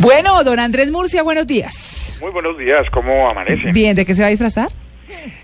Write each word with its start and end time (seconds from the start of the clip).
Bueno, 0.00 0.42
don 0.44 0.58
Andrés 0.58 0.90
Murcia, 0.90 1.22
buenos 1.22 1.46
días. 1.46 2.14
Muy 2.20 2.30
buenos 2.30 2.58
días, 2.58 2.88
¿cómo 2.90 3.28
amanecen? 3.28 3.72
Bien, 3.72 3.96
¿de 3.96 4.04
qué 4.04 4.14
se 4.14 4.22
va 4.22 4.28
a 4.28 4.30
disfrazar? 4.30 4.68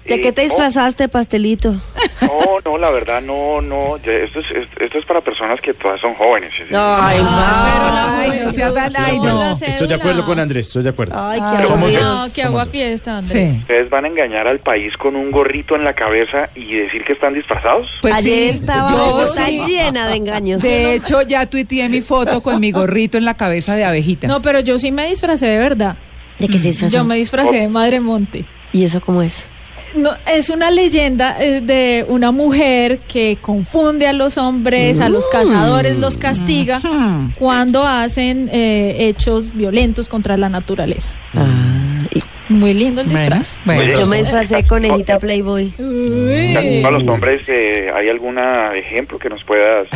¿De 0.06 0.20
qué 0.20 0.32
te 0.32 0.42
no, 0.42 0.48
disfrazaste, 0.48 1.08
pastelito? 1.08 1.72
No, 2.20 2.58
no, 2.64 2.78
la 2.78 2.90
verdad, 2.90 3.22
no, 3.22 3.60
no. 3.60 3.96
Esto 3.96 4.40
es, 4.40 4.46
esto 4.78 4.98
es 4.98 5.04
para 5.04 5.20
personas 5.20 5.60
que 5.60 5.74
todas 5.74 6.00
son 6.00 6.14
jóvenes. 6.14 6.52
¿sí? 6.56 6.64
Ay, 6.74 7.20
Ay, 7.24 8.40
no 8.44 8.52
sea 8.52 8.72
tan... 8.72 8.92
Ay, 8.96 9.18
no. 9.18 9.52
Estoy 9.52 9.88
de 9.88 9.94
acuerdo 9.94 10.24
con 10.24 10.38
Andrés, 10.38 10.66
estoy 10.66 10.82
de 10.82 10.90
acuerdo. 10.90 11.14
Ay, 11.16 11.40
qué. 11.40 12.42
No, 12.42 12.48
agua 12.48 12.66
fiesta, 12.66 13.18
Andrés. 13.18 13.50
Sí. 13.50 13.58
¿Ustedes 13.58 13.90
van 13.90 14.04
a 14.04 14.08
engañar 14.08 14.46
al 14.46 14.58
país 14.58 14.96
con 14.96 15.16
un 15.16 15.30
gorrito 15.30 15.76
en 15.76 15.84
la 15.84 15.94
cabeza 15.94 16.50
y 16.54 16.74
decir 16.74 17.04
que 17.04 17.12
están 17.12 17.34
disfrazados? 17.34 17.90
Pues 18.02 18.14
Ayer 18.14 18.52
sí, 18.54 18.60
estaba 18.60 18.90
yo 18.90 18.96
Bogotá 18.98 19.46
sí. 19.46 19.60
llena 19.66 20.08
de 20.08 20.16
engaños. 20.16 20.62
De 20.62 20.94
hecho, 20.94 21.22
ya 21.22 21.46
tuiteé 21.46 21.88
mi 21.88 22.00
foto 22.00 22.42
con 22.42 22.60
mi 22.60 22.72
gorrito 22.72 23.18
en 23.18 23.24
la 23.24 23.34
cabeza 23.34 23.74
de 23.76 23.84
abejita. 23.84 24.26
No, 24.26 24.42
pero 24.42 24.60
yo 24.60 24.78
sí 24.78 24.90
me 24.90 25.08
disfracé 25.08 25.46
de 25.46 25.58
verdad. 25.58 25.96
¿De 26.38 26.48
qué 26.48 26.58
se 26.58 26.68
disfrazó? 26.68 26.96
Yo 26.96 27.04
me 27.04 27.16
disfracé 27.16 27.56
de 27.56 27.68
Madre 27.68 28.00
Monte. 28.00 28.44
¿Y 28.72 28.84
eso 28.84 29.00
cómo 29.00 29.22
es? 29.22 29.46
No, 29.94 30.10
es 30.26 30.50
una 30.50 30.70
leyenda 30.70 31.36
eh, 31.40 31.60
de 31.60 32.04
una 32.08 32.30
mujer 32.30 32.98
que 33.08 33.38
confunde 33.40 34.06
a 34.06 34.12
los 34.12 34.38
hombres, 34.38 35.00
a 35.00 35.08
los 35.08 35.26
cazadores 35.28 35.98
los 35.98 36.16
castiga 36.16 36.78
Mm. 36.80 37.32
cuando 37.38 37.84
hacen 37.86 38.48
eh, 38.52 38.96
hechos 39.08 39.54
violentos 39.54 40.08
contra 40.08 40.36
la 40.36 40.48
naturaleza. 40.48 41.10
Ah, 41.34 42.04
y- 42.14 42.22
Muy 42.52 42.72
lindo 42.74 43.00
el 43.00 43.08
disfraz. 43.08 43.58
bueno. 43.64 43.98
yo 43.98 44.06
me 44.06 44.18
disfracé 44.18 44.64
conejita 44.64 45.18
Playboy. 45.18 45.72
Uy. 45.78 46.80
Para 46.82 46.98
los 46.98 47.08
hombres, 47.08 47.42
eh, 47.48 47.90
¿hay 47.94 48.08
algún 48.08 48.38
ejemplo 48.74 49.18
que 49.18 49.28
nos 49.28 49.42
puedas...? 49.44 49.86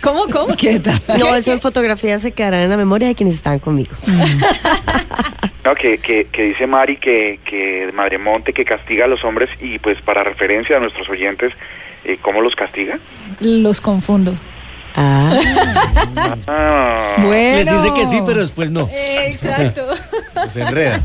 ¿Cómo, 0.00 0.24
cómo? 0.32 0.56
¿Qué 0.56 0.80
tal? 0.80 1.00
No, 1.16 1.32
esas 1.36 1.60
fotografías 1.60 2.22
se 2.22 2.32
quedarán 2.32 2.62
en 2.62 2.70
la 2.70 2.76
memoria 2.76 3.06
de 3.06 3.14
quienes 3.14 3.34
estaban 3.36 3.60
conmigo. 3.60 3.92
No, 5.64 5.74
que, 5.76 5.98
que, 5.98 6.24
que 6.26 6.42
dice 6.42 6.66
Mari 6.66 6.96
que, 6.96 7.38
que 7.44 7.90
Madremonte 7.94 8.52
que 8.52 8.64
castiga 8.64 9.04
a 9.04 9.08
los 9.08 9.22
hombres 9.24 9.48
y 9.60 9.78
pues 9.78 10.00
para 10.02 10.24
referencia 10.24 10.76
a 10.76 10.80
nuestros 10.80 11.08
oyentes, 11.08 11.52
eh, 12.04 12.18
¿cómo 12.20 12.40
los 12.40 12.54
castiga? 12.56 12.98
Los 13.40 13.80
confundo. 13.80 14.34
Ah, 14.96 15.38
Ah, 16.46 17.14
Bueno. 17.18 17.72
Les 17.72 17.82
dice 17.82 17.94
que 17.94 18.06
sí, 18.08 18.20
pero 18.26 18.40
después 18.40 18.70
no. 18.70 18.88
Exacto. 18.92 19.86
Se 20.48 20.62
enreda. 20.62 21.04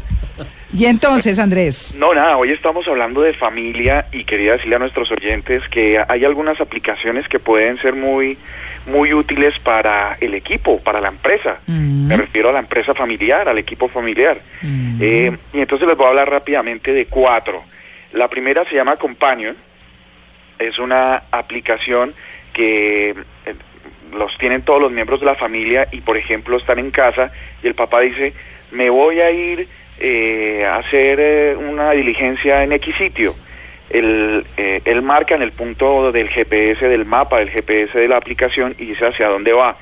Y 0.78 0.86
entonces, 0.86 1.39
Andrés. 1.39 1.95
No, 1.97 2.14
nada, 2.14 2.38
hoy 2.38 2.52
estamos 2.52 2.88
hablando 2.88 3.22
de 3.22 3.33
familia 3.33 4.06
y 4.11 4.25
quería 4.25 4.52
decirle 4.52 4.75
a 4.75 4.80
nuestros 4.80 5.09
oyentes 5.11 5.67
que 5.70 6.00
hay 6.08 6.23
algunas 6.23 6.61
aplicaciones 6.61 7.28
que 7.28 7.39
pueden 7.39 7.80
ser 7.80 7.95
muy, 7.95 8.38
muy 8.86 9.11
útiles 9.11 9.58
para 9.58 10.17
el 10.22 10.36
equipo, 10.36 10.80
para 10.80 11.02
la 11.02 11.08
empresa. 11.08 11.58
Mm. 11.66 12.05
Me 12.05 12.17
refiero 12.17 12.50
a 12.50 12.52
la 12.52 12.59
empresa 12.59 12.94
familiar, 12.94 13.50
al 13.50 13.58
equipo 13.58 13.88
familiar. 13.88 14.39
Mm. 14.61 14.98
Eh, 15.02 15.38
y 15.53 15.59
entonces 15.61 15.88
les 15.88 15.98
voy 15.98 16.05
a 16.05 16.09
hablar 16.09 16.30
rápidamente 16.30 16.94
de 16.94 17.08
cuatro. 17.08 17.64
La 18.14 18.28
primera 18.28 18.64
se 18.66 18.75
llama 18.75 18.98
Companion. 18.98 19.55
Es 20.59 20.78
una 20.78 21.23
aplicación 21.31 22.14
que 22.53 23.09
eh, 23.09 23.55
los 24.16 24.38
tienen 24.38 24.61
todos 24.61 24.80
los 24.80 24.92
miembros 24.92 25.22
de 25.22 25.25
la 25.25 25.36
familia 25.36 25.88
y, 25.92 26.02
por 26.02 26.17
ejemplo, 26.17 26.55
están 26.55 26.78
en 26.78 26.92
casa 26.92 27.31
y 27.64 27.67
el 27.67 27.73
papá 27.73 28.02
dice, 28.02 28.33
me 28.72 28.92
voy 28.92 29.22
a 29.22 29.31
ir 29.31 29.67
eh, 30.00 30.66
hacer 30.66 31.20
eh, 31.20 31.56
una 31.56 31.92
diligencia 31.92 32.64
en 32.64 32.73
X 32.73 32.95
sitio. 32.98 33.36
Él, 33.90 34.45
eh, 34.58 34.81
él 34.84 35.02
marca 35.02 35.36
en 35.36 35.42
el 35.42 35.52
punto 35.52 36.12
del 36.12 36.30
GPS, 36.30 36.88
del 36.88 37.06
mapa 37.06 37.39
del 37.39 37.50
GPS 37.50 37.98
de 37.98 38.08
la 38.08 38.17
aplicación 38.17 38.76
y 38.78 38.88
dice 38.88 39.06
hacia 39.06 39.30
dónde 39.30 39.54
va. 39.54 39.78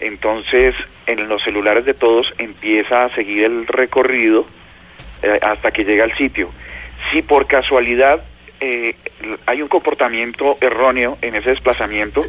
Entonces, 0.00 0.74
en 1.06 1.28
los 1.28 1.42
celulares 1.42 1.84
de 1.84 1.92
todos 1.92 2.32
empieza 2.38 3.04
a 3.04 3.14
seguir 3.14 3.44
el 3.44 3.66
recorrido 3.66 4.46
eh, 5.22 5.38
hasta 5.42 5.70
que 5.70 5.84
llega 5.84 6.04
al 6.04 6.16
sitio. 6.16 6.50
Si 7.10 7.20
por 7.20 7.46
casualidad 7.46 8.22
eh, 8.60 8.94
hay 9.44 9.60
un 9.60 9.68
comportamiento 9.68 10.56
erróneo 10.60 11.18
en 11.20 11.34
ese 11.34 11.50
desplazamiento, 11.50 12.22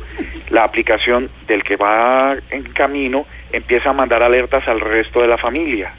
la 0.49 0.65
aplicación 0.65 1.29
del 1.47 1.63
que 1.63 1.77
va 1.77 2.35
en 2.49 2.63
camino 2.73 3.25
empieza 3.53 3.91
a 3.91 3.93
mandar 3.93 4.21
alertas 4.21 4.67
al 4.67 4.81
resto 4.81 5.21
de 5.21 5.27
la 5.27 5.37
familia. 5.37 5.93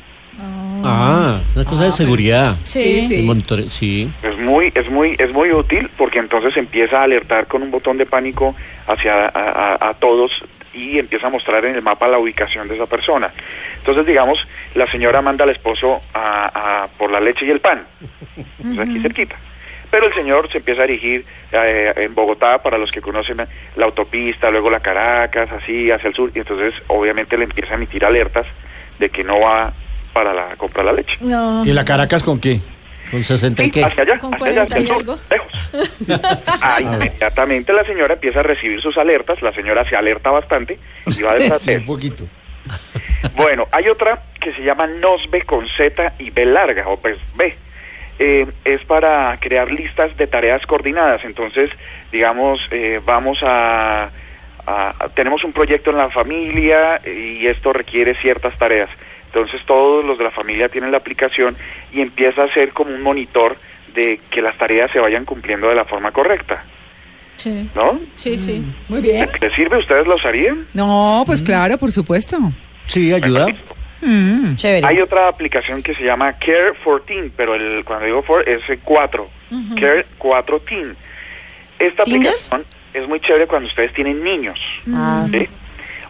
Ah, 0.85 1.41
una 1.55 1.65
cosa 1.65 1.85
de 1.85 1.93
seguridad. 1.93 2.57
Sí, 2.65 3.03
sí. 3.09 3.23
Monitoreo, 3.27 3.69
sí. 3.71 4.11
Es 4.23 4.39
muy, 4.39 4.73
es 4.75 4.91
muy, 4.91 5.17
es 5.19 5.33
muy 5.33 5.51
útil 5.53 5.91
porque 5.97 6.19
entonces 6.19 6.57
empieza 6.57 7.01
a 7.01 7.05
alertar 7.05 7.47
con 7.47 7.63
un 7.63 7.71
botón 7.71 7.99
de 7.99 8.07
pánico 8.07 8.55
hacia 8.87 9.27
a, 9.27 9.29
a- 9.75 9.89
a 9.91 9.95
todos 9.95 10.31
y 10.75 10.99
empieza 10.99 11.27
a 11.27 11.31
mostrar 11.31 11.65
en 11.67 11.75
el 11.75 11.83
mapa 11.83 12.09
la 12.09 12.19
ubicación 12.19 12.67
de 12.69 12.77
esa 12.77 12.87
persona. 12.87 13.31
Entonces, 13.79 14.07
digamos, 14.07 14.39
la 14.75 14.91
señora 14.91 15.21
manda 15.23 15.45
al 15.45 15.51
esposo 15.51 16.01
a, 16.15 16.83
a- 16.85 16.89
por 16.99 17.11
la 17.13 17.21
leche 17.21 17.45
y 17.47 17.51
el 17.51 17.61
pan, 17.61 17.85
pues 18.63 18.79
aquí 18.79 19.01
cerquita. 19.01 19.37
Pero 19.91 20.07
el 20.07 20.15
señor 20.15 20.51
se 20.51 20.57
empieza 20.59 20.85
a 20.85 20.87
dirigir 20.87 21.27
eh, 21.53 21.93
en 21.97 22.15
Bogotá, 22.15 22.63
para 22.63 22.79
los 22.79 22.91
que 22.91 23.03
conocen 23.03 23.37
la 23.77 23.85
autopista, 23.85 24.51
luego 24.51 24.71
la 24.71 24.81
Caracas, 24.81 25.51
así 25.53 25.91
hacia 25.91 26.09
el 26.09 26.15
sur, 26.15 26.33
y 26.35 26.39
entonces 26.39 26.73
obviamente 26.87 27.37
le 27.37 27.45
empieza 27.45 27.73
a 27.73 27.77
emitir 27.77 28.03
alertas 28.07 28.47
de 28.99 29.11
que 29.11 29.23
no 29.23 29.41
va 29.41 29.75
para 30.13 30.33
la 30.33 30.57
comprar 30.57 30.85
la 30.87 30.93
leche. 30.93 31.17
No. 31.21 31.65
¿Y 31.65 31.73
la 31.73 31.85
Caracas 31.85 32.23
con 32.23 32.39
qué? 32.41 32.61
¿Con 33.11 33.23
60 33.23 33.63
y 33.63 33.67
Sí, 33.67 33.71
qué? 33.73 33.85
hacia 33.85 34.03
allá, 34.05 34.19
Con 34.19 34.33
hacia 34.35 34.47
allá, 34.47 34.67
40 34.67 34.77
hacia 34.77 34.81
y 34.81 34.83
el 34.83 34.89
sur, 34.89 34.99
algo. 35.01 35.19
lejos. 35.31 36.23
Ah, 36.63 36.81
inmediatamente 36.81 37.73
la 37.73 37.85
señora 37.85 38.15
empieza 38.15 38.41
a 38.41 38.43
recibir 38.43 38.81
sus 38.81 38.97
alertas, 38.97 39.43
la 39.43 39.53
señora 39.53 39.89
se 39.89 39.97
alerta 39.97 40.31
bastante 40.31 40.79
y 41.07 41.23
va 41.23 41.35
detrás 41.35 41.63
Sí, 41.63 41.73
de 41.73 41.79
un 41.79 41.87
poquito. 41.87 42.25
Bueno, 43.37 43.69
hay 43.73 43.89
otra 43.89 44.23
que 44.41 44.53
se 44.55 44.63
llama 44.63 44.87
NOSBE 44.87 45.43
con 45.43 45.67
Z 45.77 46.15
y 46.19 46.31
B 46.31 46.47
larga, 46.47 46.89
o 46.89 46.97
pues 46.99 47.19
B. 47.35 47.55
Eh, 48.19 48.47
es 48.65 48.85
para 48.85 49.37
crear 49.41 49.71
listas 49.71 50.17
de 50.17 50.27
tareas 50.27 50.65
coordinadas. 50.67 51.25
Entonces, 51.25 51.71
digamos, 52.13 52.61
eh, 52.71 53.01
vamos 53.05 53.43
a, 53.43 54.05
a- 54.05 54.11
a- 54.99 55.09
Tenemos 55.15 55.43
un 55.45 55.53
proyecto 55.53 55.91
en 55.91 55.97
la 55.99 56.09
familia 56.11 57.01
y 57.05 57.47
esto 57.47 57.73
requiere 57.73 58.15
ciertas 58.15 58.57
tareas. 58.59 58.91
Entonces, 59.35 59.63
todos 59.67 60.05
los 60.05 60.19
de 60.19 60.25
la 60.25 60.31
familia 60.31 60.69
tienen 60.69 60.91
la 60.91 60.99
aplicación 60.99 61.57
y 61.93 62.01
empieza 62.03 62.45
a 62.45 62.53
ser 62.53 62.73
como 62.73 62.95
un 62.95 63.03
monitor 63.03 63.57
de 63.95 64.21
que 64.31 64.43
las 64.43 64.57
tareas 64.59 64.91
se 64.91 64.99
vayan 65.01 65.25
cumpliendo 65.25 65.69
de 65.69 65.75
la 65.75 65.85
forma 65.87 66.11
correcta, 66.13 66.65
Sí, 67.37 67.69
¿no? 67.75 67.99
sí, 68.15 68.39
sí. 68.39 68.63
Muy 68.89 69.01
bien. 69.01 69.29
¿Les 69.41 69.53
sirve? 69.55 69.79
¿Ustedes 69.79 70.07
lo 70.07 70.17
usarían? 70.17 70.67
No, 70.75 71.23
pues 71.27 71.41
claro, 71.43 71.77
por 71.79 71.91
supuesto. 71.91 72.39
Sí, 72.87 73.13
ayuda. 73.13 73.47
Mm. 74.03 74.55
chévere. 74.57 74.87
Hay 74.87 75.01
otra 75.01 75.29
aplicación 75.29 75.83
que 75.83 75.95
se 75.95 76.05
llama 76.05 76.33
Care 76.35 76.73
14, 76.85 77.33
pero 77.37 77.55
el, 77.55 77.85
cuando 77.85 78.05
digo 78.07 78.23
for 78.23 78.47
es 78.49 78.61
el 78.69 78.79
4. 78.81 79.29
Care 79.81 80.07
4 80.19 80.61
Teen. 80.61 80.97
Esta 81.79 82.05
¿Tinder? 82.05 82.33
aplicación 82.33 82.65
es 82.95 83.09
muy 83.09 83.19
chévere 83.21 83.47
cuando 83.47 83.69
ustedes 83.69 83.93
tienen 83.95 84.23
niños, 84.23 84.59
Ah, 84.93 85.27
¿sí? 85.31 85.49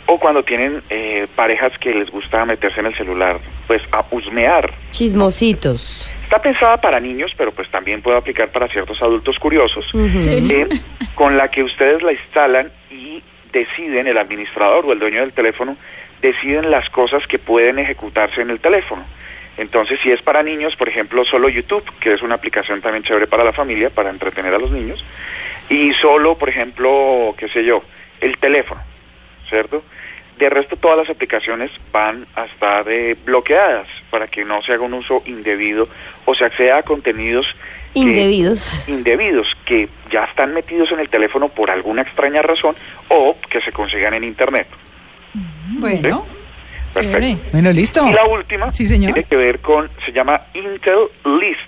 O 0.07 0.19
cuando 0.19 0.43
tienen 0.43 0.83
eh, 0.91 1.27
parejas 1.37 1.77
que 1.79 1.95
les 1.95 2.11
gusta 2.11 2.45
meterse 2.45 2.81
en 2.81 2.87
el 2.87 2.95
celular, 2.95 3.39
pues 3.67 3.83
a 3.93 4.05
husmear. 4.11 4.73
chismositos. 4.91 6.11
Está 6.25 6.41
pensada 6.43 6.81
para 6.81 6.99
niños, 6.99 7.33
pero 7.37 7.53
pues 7.53 7.69
también 7.71 8.03
puede 8.03 8.17
aplicar 8.19 8.49
para 8.51 8.67
ciertos 8.69 9.01
adultos 9.03 9.39
curiosos, 9.39 9.93
Ujú. 9.95 10.21
Sí. 10.21 10.49
eh, 10.53 10.67
con 11.15 11.37
la 11.37 11.49
que 11.49 11.63
ustedes 11.63 12.03
la 12.03 12.13
instalan 12.13 12.73
y 12.91 13.23
deciden, 13.53 14.07
el 14.07 14.19
administrador 14.19 14.87
o 14.87 14.93
el 14.93 14.99
dueño 14.99 15.21
del 15.21 15.33
teléfono, 15.33 15.77
deciden 16.23 16.71
las 16.71 16.89
cosas 16.91 17.27
que 17.27 17.39
pueden 17.39 17.79
ejecutarse 17.79 18.41
en 18.41 18.51
el 18.51 18.61
teléfono. 18.61 19.05
Entonces, 19.59 20.01
si 20.03 20.11
es 20.11 20.23
para 20.23 20.43
niños, 20.43 20.75
por 20.77 20.89
ejemplo, 20.89 21.25
solo 21.27 21.49
YouTube, 21.51 21.85
que 22.01 22.15
es 22.15 22.23
una 22.23 22.37
aplicación 22.37 22.81
también 22.81 23.05
chévere 23.05 23.27
para 23.27 23.45
la 23.45 23.53
familia, 23.53 23.91
para 23.91 24.09
entretener 24.09 24.55
a 24.55 24.59
los 24.59 24.71
niños, 24.71 25.05
y 25.69 25.93
solo, 26.01 26.39
por 26.39 26.49
ejemplo, 26.49 27.35
qué 27.37 27.49
sé 27.51 27.63
yo, 27.63 27.83
el 28.23 28.39
teléfono, 28.39 28.81
¿cierto? 29.53 29.85
De 30.39 30.49
resto, 30.49 30.77
todas 30.77 30.97
las 30.97 31.11
aplicaciones 31.11 31.71
van 31.93 32.27
a 32.35 32.47
estar 32.47 32.85
eh, 32.91 33.15
bloqueadas 33.25 33.87
para 34.11 34.27
que 34.27 34.45
no 34.45 34.61
se 34.63 34.73
haga 34.73 34.83
un 34.83 34.95
uso 34.95 35.23
indebido 35.27 35.87
o 36.25 36.35
se 36.35 36.45
acceda 36.45 36.79
a 36.79 36.83
contenidos 36.83 37.47
que- 37.93 38.01
Indebidos. 38.01 38.89
indebidos 38.89 39.47
que 39.67 39.89
ya 40.11 40.25
están 40.25 40.55
metidos 40.55 40.91
en 40.91 41.01
el 41.01 41.11
teléfono 41.11 41.51
por 41.51 41.71
alguna 41.71 42.03
extraña 42.03 42.41
razón 42.43 42.75
o 43.09 43.37
que 43.51 43.61
se 43.61 43.71
consigan 43.71 44.15
en 44.15 44.25
internet. 44.25 44.67
Bueno, 45.79 46.27
Perfecto. 46.95 47.49
Bueno, 47.53 47.73
listo. 47.73 48.07
Y 48.07 48.13
la 48.13 48.25
última 48.25 48.73
Sí, 48.73 48.87
señor. 48.87 49.13
tiene 49.15 49.29
que 49.29 49.37
ver 49.37 49.61
con, 49.61 49.89
se 50.05 50.13
llama 50.13 50.43
Intel 50.55 51.09
List. 51.41 51.61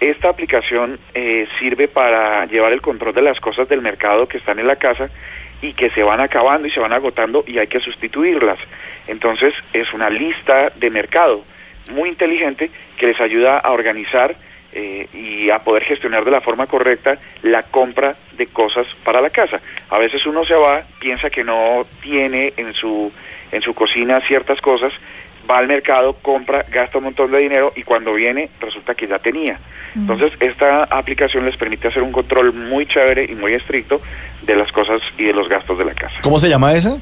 Esta 0.00 0.28
aplicación 0.30 0.98
eh, 1.14 1.46
sirve 1.58 1.88
para 1.88 2.44
llevar 2.46 2.72
el 2.72 2.82
control 2.82 3.14
de 3.14 3.22
las 3.22 3.38
cosas 3.40 3.68
del 3.68 3.80
mercado 3.80 4.26
que 4.28 4.38
están 4.38 4.58
en 4.58 4.66
la 4.66 4.76
casa 4.76 5.08
y 5.62 5.72
que 5.72 5.88
se 5.90 6.02
van 6.02 6.20
acabando 6.20 6.68
y 6.68 6.70
se 6.70 6.80
van 6.80 6.92
agotando 6.92 7.44
y 7.46 7.58
hay 7.58 7.68
que 7.68 7.80
sustituirlas. 7.80 8.58
Entonces 9.06 9.54
es 9.72 9.92
una 9.94 10.10
lista 10.10 10.70
de 10.76 10.90
mercado 10.90 11.44
muy 11.90 12.10
inteligente 12.10 12.70
que 12.96 13.06
les 13.06 13.20
ayuda 13.20 13.58
a 13.58 13.70
organizar 13.70 14.36
eh, 14.74 15.06
y 15.12 15.50
a 15.50 15.60
poder 15.60 15.84
gestionar 15.84 16.24
de 16.24 16.30
la 16.30 16.40
forma 16.40 16.66
correcta 16.66 17.18
la 17.42 17.62
compra 17.62 18.16
de 18.32 18.46
cosas 18.46 18.86
para 19.04 19.20
la 19.20 19.30
casa. 19.30 19.60
A 19.90 19.98
veces 19.98 20.26
uno 20.26 20.44
se 20.44 20.54
va, 20.54 20.82
piensa 20.98 21.30
que 21.30 21.44
no 21.44 21.82
tiene 22.02 22.52
en 22.56 22.74
su 22.74 23.12
en 23.52 23.60
su 23.60 23.74
cocina 23.74 24.20
ciertas 24.20 24.60
cosas 24.62 24.92
va 25.50 25.58
al 25.58 25.68
mercado, 25.68 26.14
compra, 26.14 26.64
gasta 26.70 26.98
un 26.98 27.04
montón 27.04 27.30
de 27.30 27.38
dinero 27.38 27.72
y 27.76 27.82
cuando 27.82 28.12
viene 28.14 28.50
resulta 28.60 28.94
que 28.94 29.06
ya 29.06 29.18
tenía. 29.18 29.58
Entonces, 29.94 30.32
esta 30.40 30.84
aplicación 30.84 31.44
les 31.44 31.56
permite 31.56 31.88
hacer 31.88 32.02
un 32.02 32.12
control 32.12 32.52
muy 32.52 32.86
chévere 32.86 33.24
y 33.30 33.34
muy 33.34 33.52
estricto 33.52 34.00
de 34.42 34.56
las 34.56 34.72
cosas 34.72 35.00
y 35.18 35.24
de 35.24 35.32
los 35.32 35.48
gastos 35.48 35.78
de 35.78 35.84
la 35.84 35.94
casa. 35.94 36.16
¿Cómo 36.22 36.38
se 36.38 36.48
llama 36.48 36.72
esa? 36.72 36.98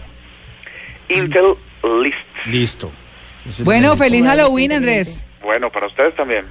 Intel 1.09 1.55
List. 2.03 2.47
Listo. 2.47 2.91
Bueno, 3.61 3.97
feliz 3.97 4.25
Halloween, 4.25 4.73
Andrés. 4.73 5.23
Bueno, 5.43 5.71
para 5.71 5.87
ustedes 5.87 6.15
también. 6.15 6.45